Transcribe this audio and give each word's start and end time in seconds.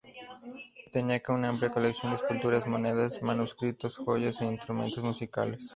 Tenía 0.91 1.21
una 1.29 1.49
amplia 1.49 1.69
colección 1.69 2.09
de 2.11 2.15
esculturas, 2.15 2.65
monedas, 2.65 3.21
manuscritos, 3.21 3.97
joyas 3.97 4.41
e 4.41 4.45
instrumentos 4.45 5.03
musicales. 5.03 5.69